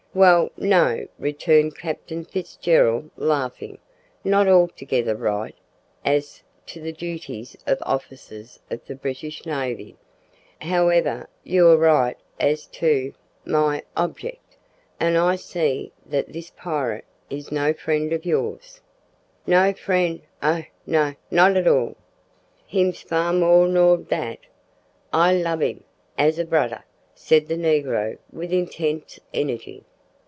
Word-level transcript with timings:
"Well, 0.13 0.51
no," 0.57 1.07
returned 1.17 1.77
Captain 1.77 2.25
Fitzgerald, 2.25 3.11
laughing, 3.15 3.77
"not 4.25 4.45
altogether 4.45 5.15
right 5.15 5.55
as 6.03 6.43
to 6.65 6.81
the 6.81 6.91
duties 6.91 7.55
of 7.65 7.77
officers 7.83 8.59
of 8.69 8.83
the 8.87 8.95
British 8.95 9.45
navy. 9.45 9.95
However, 10.59 11.29
you're 11.45 11.77
right 11.77 12.17
as 12.41 12.65
to 12.81 13.13
my 13.45 13.83
object, 13.95 14.57
and 14.99 15.17
I 15.17 15.37
see 15.37 15.93
that 16.07 16.33
this 16.33 16.51
pirate 16.57 17.05
is 17.29 17.49
no 17.49 17.71
friend 17.71 18.11
of 18.11 18.25
yours." 18.25 18.81
"No 19.47 19.71
friend, 19.71 20.19
oh! 20.43 20.63
no 20.85 21.15
not 21.31 21.55
at 21.55 21.69
all. 21.69 21.95
Him's 22.67 22.99
far 22.99 23.31
more 23.31 23.65
nor 23.65 23.95
dat. 23.95 24.39
I 25.13 25.31
lub 25.35 25.61
him 25.61 25.85
as 26.17 26.37
a 26.37 26.43
brudder," 26.43 26.83
said 27.15 27.47
the 27.47 27.55
negro 27.55 28.17
with 28.29 28.51
intense 28.51 29.17
energy. 29.33 29.85